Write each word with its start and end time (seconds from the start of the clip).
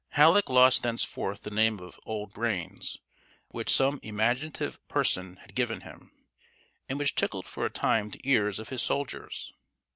Halleck 0.13 0.49
lost 0.49 0.81
thenceforth 0.81 1.41
the 1.43 1.51
name 1.53 1.79
of 1.79 1.99
"Old 2.07 2.33
Brains," 2.33 2.97
which 3.49 3.69
some 3.69 3.99
imaginative 4.01 4.79
person 4.87 5.35
had 5.35 5.53
given 5.53 5.81
him, 5.81 6.11
and 6.89 6.97
which 6.97 7.13
tickled 7.13 7.45
for 7.45 7.67
a 7.67 7.69
time 7.69 8.09
the 8.09 8.19
ears 8.23 8.57
of 8.57 8.69
his 8.69 8.81
soldiers. 8.81 9.53